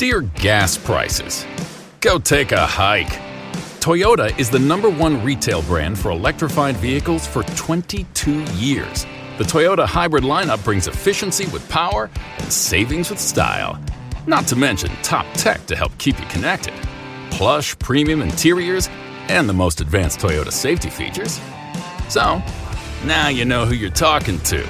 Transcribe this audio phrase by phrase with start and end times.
[0.00, 1.46] Dear gas prices,
[2.00, 3.20] go take a hike.
[3.80, 9.04] Toyota is the number one retail brand for electrified vehicles for 22 years.
[9.36, 13.78] The Toyota hybrid lineup brings efficiency with power and savings with style.
[14.26, 16.72] Not to mention top tech to help keep you connected.
[17.30, 18.88] Plush premium interiors
[19.28, 21.38] and the most advanced Toyota safety features.
[22.08, 22.42] So,
[23.04, 24.62] now you know who you're talking to.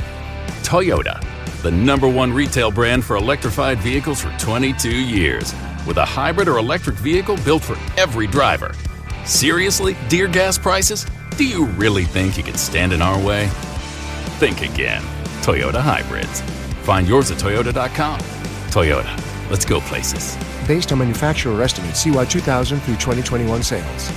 [0.64, 1.24] Toyota,
[1.62, 5.54] the number one retail brand for electrified vehicles for 22 years,
[5.86, 8.72] with a hybrid or electric vehicle built for every driver.
[9.24, 11.06] Seriously, dear gas prices?
[11.36, 13.48] Do you really think you could stand in our way?
[14.38, 15.02] Think again.
[15.42, 16.40] Toyota Hybrids.
[16.82, 18.20] Find yours at Toyota.com.
[18.70, 20.36] Toyota, let's go places.
[20.66, 24.10] Based on manufacturer estimates, CY 2000 through 2021 sales.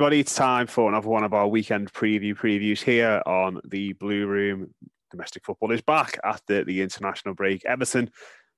[0.00, 0.20] Everybody.
[0.20, 4.72] It's time for another one of our weekend preview previews here on the Blue Room.
[5.10, 7.66] Domestic football is back after the international break.
[7.66, 8.10] Everton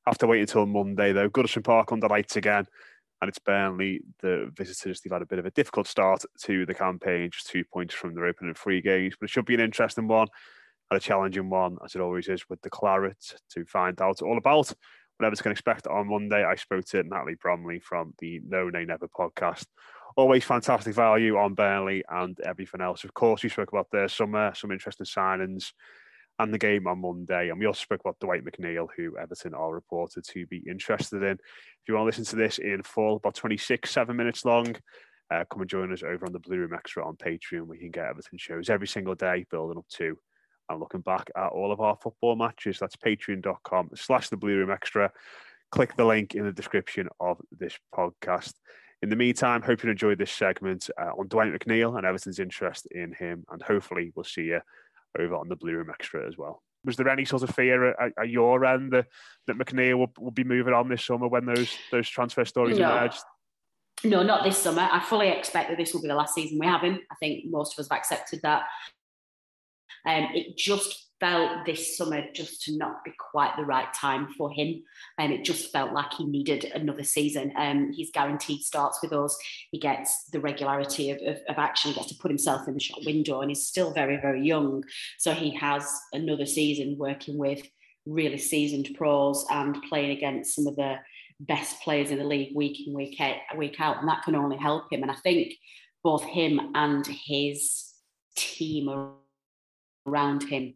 [0.07, 1.29] have to wait until Monday, though.
[1.29, 2.65] Goodison Park under lights again,
[3.21, 5.01] and it's Burnley, the visitors.
[5.01, 8.15] They've had a bit of a difficult start to the campaign, just two points from
[8.15, 10.29] their opening three games, but it should be an interesting one
[10.93, 14.39] and a challenging one, as it always is with the Claret, to find out all
[14.39, 14.73] about
[15.19, 16.45] what Everton can expect on Monday.
[16.45, 19.65] I spoke to Natalie Bromley from the No Nay Never podcast
[20.17, 23.05] always fantastic value on Burnley and everything else.
[23.05, 25.73] Of course, we spoke about the summer, some interesting signings,
[26.39, 27.51] and the game on Monday.
[27.51, 31.33] And we also spoke about Dwight McNeil, who Everton are reported to be interested in.
[31.33, 34.75] If you want to listen to this in full, about 26, seven minutes long,
[35.31, 37.67] uh, come and join us over on the Blue Room Extra on Patreon.
[37.67, 40.19] We can get Everton shows every single day, building up to
[40.69, 42.79] and looking back at all of our football matches.
[42.79, 45.11] That's patreon.com slash the Blue Room Extra.
[45.71, 48.53] Click the link in the description of this podcast.
[49.03, 52.87] In the meantime, hope you enjoyed this segment uh, on Dwight McNeil and Everton's interest
[52.87, 54.61] in him, and hopefully we'll see you
[55.19, 56.63] over on the Blue Room Extra as well.
[56.85, 59.07] Was there any sort of fear at, at your end that,
[59.47, 62.91] that McNeil will, will be moving on this summer when those those transfer stories no.
[62.91, 63.23] emerged?
[64.05, 64.89] No, not this summer.
[64.91, 66.99] I fully expect that this will be the last season we have him.
[67.11, 68.65] I think most of us have accepted that.
[70.07, 74.51] Um, it just felt this summer just to not be quite the right time for
[74.51, 74.83] him.
[75.19, 77.53] And um, it just felt like he needed another season.
[77.57, 79.39] Um, he's guaranteed starts with us.
[79.71, 81.93] He gets the regularity of, of, of, action.
[81.93, 84.83] He gets to put himself in the shot window and he's still very, very young.
[85.19, 87.63] So he has another season working with
[88.05, 90.97] really seasoned pros and playing against some of the
[91.39, 93.21] best players in the league week in, week
[93.57, 94.01] week out.
[94.01, 95.03] And that can only help him.
[95.03, 95.55] And I think
[96.03, 97.93] both him and his
[98.37, 98.89] team
[100.07, 100.75] around him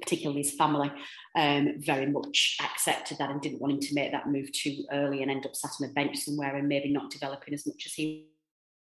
[0.00, 0.90] particularly his family,
[1.36, 5.22] um, very much accepted that and didn't want him to make that move too early
[5.22, 7.94] and end up sat on a bench somewhere and maybe not developing as much as
[7.94, 8.26] he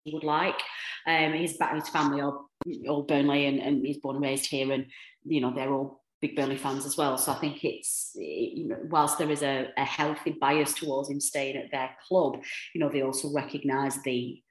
[0.07, 0.61] would like.
[1.07, 2.41] Um, his his family are
[2.89, 4.87] all Burnley and, and he's born and raised here, and
[5.25, 7.17] you know they're all big Burnley fans as well.
[7.17, 11.21] So I think it's you know, whilst there is a, a healthy bias towards him
[11.21, 12.43] staying at their club,
[12.75, 14.43] you know they also recognise the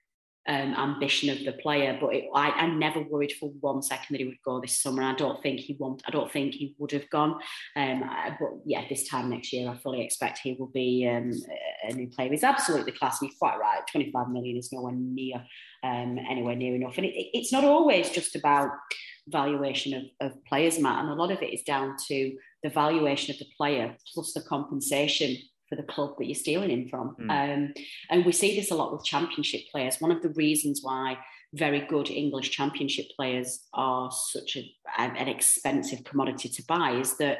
[0.47, 1.97] um, ambition of the player.
[1.99, 5.03] But it, I, I never worried for one second that he would go this summer.
[5.03, 6.01] I don't think he want.
[6.07, 7.39] I don't think he would have gone.
[7.75, 8.03] Um,
[8.39, 11.31] but yeah, this time next year, I fully expect he will be um,
[11.87, 12.29] a new player.
[12.29, 13.81] He's absolutely class, and you're quite right.
[13.91, 15.43] 25 million is nowhere near
[15.83, 16.97] um, anywhere near enough.
[16.97, 18.71] And it, it's not always just about
[19.27, 23.33] valuation of, of players, Matt, and a lot of it is down to the valuation
[23.33, 25.37] of the player plus the compensation
[25.69, 27.15] for the club that you're stealing him from.
[27.21, 27.29] Mm.
[27.29, 27.73] Um,
[28.09, 30.01] and we see this a lot with championship players.
[30.01, 31.17] One of the reasons why
[31.53, 37.39] very good English Championship players are such a, an expensive commodity to buy is that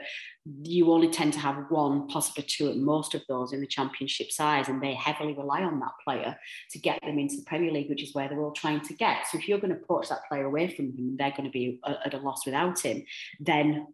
[0.63, 4.31] you only tend to have one, possibly two at most of those in the Championship
[4.31, 6.35] size, and they heavily rely on that player
[6.71, 9.27] to get them into the Premier League, which is where they're all trying to get.
[9.27, 11.79] So if you're going to poach that player away from them, they're going to be
[11.85, 13.03] at a loss without him,
[13.39, 13.87] then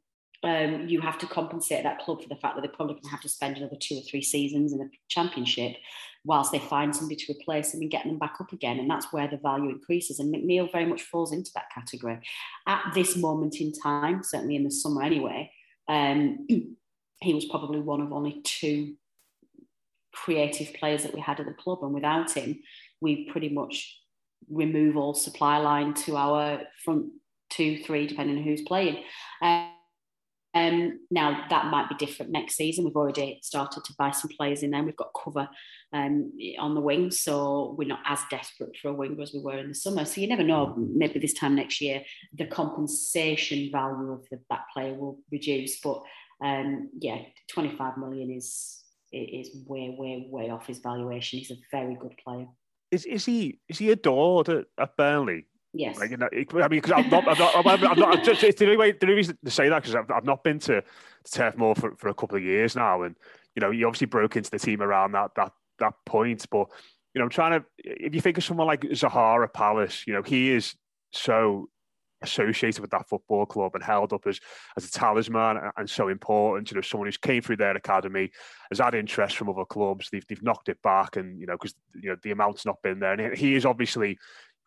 [0.45, 3.09] um, you have to compensate that club for the fact that they're probably going to
[3.09, 5.75] have to spend another two or three seasons in the championship
[6.23, 8.79] whilst they find somebody to replace them and get them back up again.
[8.79, 10.19] And that's where the value increases.
[10.19, 12.19] And McNeil very much falls into that category.
[12.67, 15.51] At this moment in time, certainly in the summer anyway,
[15.87, 16.47] um,
[17.21, 18.95] he was probably one of only two
[20.13, 21.79] creative players that we had at the club.
[21.81, 22.59] And without him,
[23.01, 23.99] we pretty much
[24.49, 27.07] remove all supply line to our front
[27.49, 29.03] two, three, depending on who's playing.
[29.41, 29.69] Um,
[30.55, 32.85] um, now that might be different next season.
[32.85, 34.83] We've already started to buy some players in there.
[34.83, 35.49] We've got cover
[35.91, 39.57] um, on the wing, so we're not as desperate for a winger as we were
[39.57, 40.05] in the summer.
[40.05, 40.73] So you never know.
[40.77, 42.03] Maybe this time next year,
[42.33, 45.81] the compensation value of the, that player will reduce.
[45.81, 46.01] But
[46.41, 47.19] um, yeah,
[47.51, 48.81] 25 million is
[49.11, 51.39] is way, way, way off his valuation.
[51.39, 52.47] He's a very good player.
[52.91, 55.47] Is is he is he adored at, at Burnley?
[55.77, 55.99] Yes.
[55.99, 58.43] Like, you know, I mean, because I'm not, I'm not, I'm not, I'm not just,
[58.43, 60.57] it's the only way, the only reason to say that because I've, I've not been
[60.59, 63.15] to, to Turf Moor for, for a couple of years now, and
[63.55, 66.67] you know, you obviously broke into the team around that that that point, but
[67.13, 67.65] you know, I'm trying to.
[67.77, 70.75] If you think of someone like Zaha at Palace, you know, he is
[71.11, 71.69] so
[72.21, 74.39] associated with that football club and held up as
[74.77, 76.69] as a talisman and, and so important.
[76.69, 78.31] You know, someone who's came through their academy
[78.69, 80.09] has had interest from other clubs.
[80.11, 82.99] They've they've knocked it back, and you know, because you know the amount's not been
[82.99, 83.13] there.
[83.13, 84.17] And he is obviously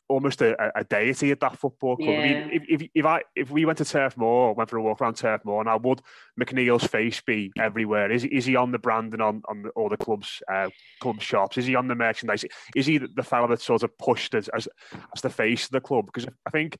[0.08, 2.08] almost a, a deity at that football club.
[2.08, 2.19] Yeah.
[2.19, 4.82] I mean, if, if, if I if we went to Turf Moor, went for a
[4.82, 6.02] walk around Turf Moor, now would
[6.40, 8.10] McNeil's face be everywhere?
[8.10, 10.70] Is is he on the branding on on the, all the clubs uh,
[11.00, 11.58] club shops?
[11.58, 12.44] Is he on the merchandise?
[12.75, 14.69] Is he the, the fellow that sort of pushed as, as
[15.14, 16.06] as the face of the club?
[16.06, 16.78] Because I think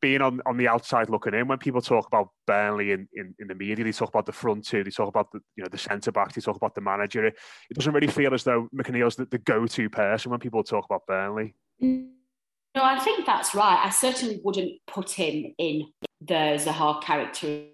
[0.00, 3.48] being on, on the outside looking in, when people talk about Burnley in, in, in
[3.48, 5.78] the media, they talk about the front two, they talk about the you know the
[5.78, 7.26] centre back, they talk about the manager.
[7.26, 7.36] It,
[7.70, 10.84] it doesn't really feel as though McNeil's the, the go to person when people talk
[10.84, 11.54] about Burnley.
[11.82, 12.10] Mm.
[12.74, 13.80] No, I think that's right.
[13.84, 15.86] I certainly wouldn't put him in
[16.20, 17.64] the Zaha character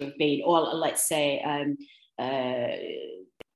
[0.00, 1.76] of being, or let's say, um,
[2.18, 2.76] uh,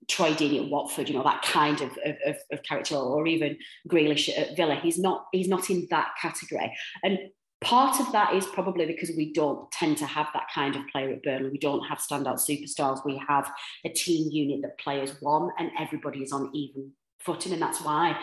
[0.09, 3.57] Troy Deeney at Watford, you know, that kind of, of, of, character, or even
[3.89, 4.75] Grealish at Villa.
[4.75, 6.77] He's not he's not in that category.
[7.03, 7.19] And
[7.61, 11.11] part of that is probably because we don't tend to have that kind of player
[11.11, 11.51] at Burnley.
[11.51, 13.05] We don't have standout superstars.
[13.05, 13.51] We have
[13.85, 17.53] a team unit that players want, and everybody is on even footing.
[17.53, 18.19] And that's why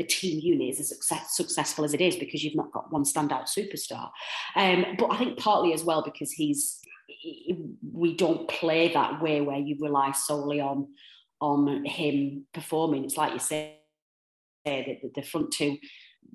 [0.00, 3.04] the team unit is as success, successful as it is because you've not got one
[3.04, 4.08] standout superstar.
[4.56, 6.80] Um, but I think partly as well because he's
[7.92, 10.88] we don't play that way where you rely solely on
[11.42, 13.04] on him performing.
[13.04, 13.76] It's like you say
[14.64, 15.76] that the, the front two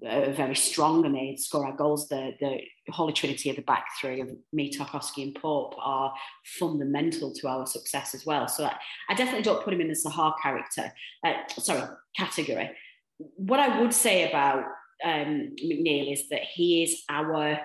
[0.05, 2.07] are very strong and they score our goals.
[2.07, 2.59] The the
[2.89, 6.13] holy trinity of the back three of Mee, Tarkowski, and Pope are
[6.59, 8.47] fundamental to our success as well.
[8.47, 8.75] So I,
[9.09, 10.93] I definitely don't put him in the Zaha character.
[11.25, 11.81] Uh, sorry,
[12.15, 12.69] category
[13.17, 14.63] what I would say about
[15.03, 17.59] um, McNeil is that he is our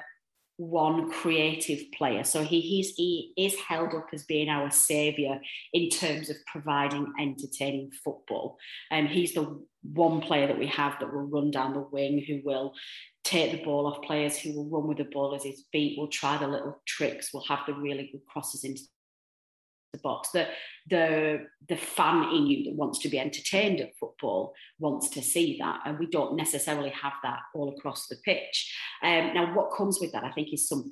[0.61, 2.23] one creative player.
[2.23, 5.41] So he, he's, he is held up as being our saviour
[5.73, 8.59] in terms of providing entertaining football.
[8.91, 12.23] And um, he's the one player that we have that will run down the wing,
[12.27, 12.75] who will
[13.25, 16.09] take the ball off players, who will run with the ball as his feet, will
[16.09, 18.83] try the little tricks, will have the really good crosses into
[19.93, 20.31] the box.
[20.31, 20.49] The
[20.89, 25.59] the the fan in you that wants to be entertained at football wants to see
[25.61, 28.75] that, and we don't necessarily have that all across the pitch.
[29.03, 30.91] Um, now, what comes with that, I think, is some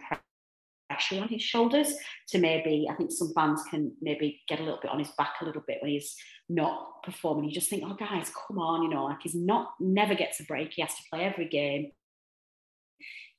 [0.89, 1.93] pressure on his shoulders
[2.29, 2.87] to maybe.
[2.91, 5.63] I think some fans can maybe get a little bit on his back a little
[5.67, 6.15] bit when he's
[6.49, 7.45] not performing.
[7.45, 10.45] You just think, oh, guys, come on, you know, like he's not never gets a
[10.45, 10.73] break.
[10.75, 11.93] He has to play every game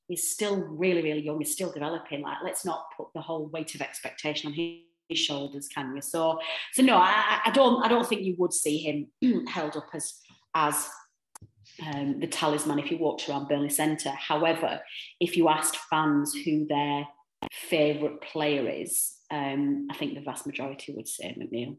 [0.09, 2.23] he's still really, really young, he's still developing.
[2.23, 4.79] Like, let's not put the whole weight of expectation on him
[5.15, 6.01] shoulders, can you?
[6.01, 6.39] So,
[6.73, 10.13] so no, I, I don't, I don't think you would see him held up as
[10.55, 10.89] as
[11.85, 14.11] um, the talisman if you walked around Burnley Centre.
[14.11, 14.81] However,
[15.19, 17.07] if you asked fans who their
[17.51, 21.77] favourite player is, um, I think the vast majority would say McNeil.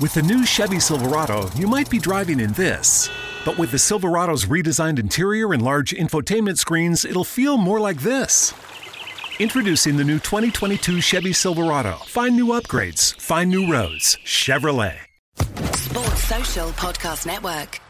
[0.00, 3.10] With the new Chevy Silverado, you might be driving in this.
[3.44, 8.52] But with the Silverado's redesigned interior and large infotainment screens, it'll feel more like this.
[9.38, 11.96] Introducing the new 2022 Chevy Silverado.
[12.06, 14.16] Find new upgrades, find new roads.
[14.24, 14.96] Chevrolet.
[15.76, 17.80] Sports Social Podcast Network.